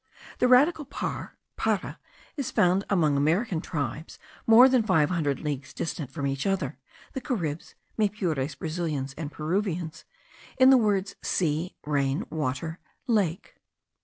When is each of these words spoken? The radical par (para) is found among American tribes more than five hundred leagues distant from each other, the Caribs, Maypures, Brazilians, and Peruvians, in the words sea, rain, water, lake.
The 0.39 0.47
radical 0.47 0.85
par 0.85 1.37
(para) 1.57 1.99
is 2.35 2.49
found 2.49 2.85
among 2.89 3.15
American 3.15 3.61
tribes 3.61 4.17
more 4.47 4.67
than 4.67 4.81
five 4.81 5.11
hundred 5.11 5.41
leagues 5.41 5.75
distant 5.75 6.09
from 6.09 6.25
each 6.25 6.47
other, 6.47 6.79
the 7.13 7.21
Caribs, 7.21 7.75
Maypures, 7.99 8.55
Brazilians, 8.57 9.13
and 9.15 9.31
Peruvians, 9.31 10.03
in 10.57 10.71
the 10.71 10.77
words 10.79 11.17
sea, 11.21 11.75
rain, 11.85 12.25
water, 12.31 12.79
lake. 13.05 13.57